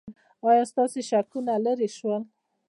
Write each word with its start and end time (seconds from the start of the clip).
ایا 0.47 0.63
ستاسو 0.71 0.99
شکونه 1.09 1.53
لرې 1.65 1.89
شول؟ 1.97 2.23